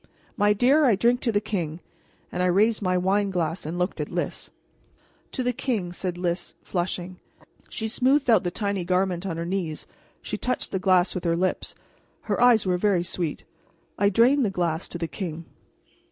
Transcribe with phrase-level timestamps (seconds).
[0.35, 1.79] My dear, I drink to the king!"
[2.31, 4.49] and I raised my wine glass and looked at Lys.
[5.33, 7.19] "To the king," said Lys, flushing.
[7.69, 9.85] She smoothed out the tiny garment on her knees;
[10.19, 11.75] she touched the glass with her lips;
[12.21, 13.45] her eyes were very sweet.
[13.99, 15.45] I drained the glass to the king.